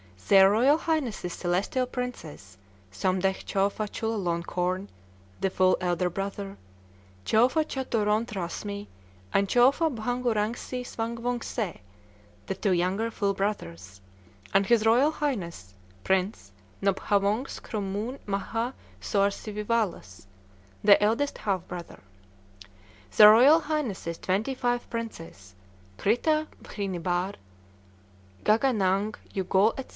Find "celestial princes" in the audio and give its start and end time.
1.33-2.57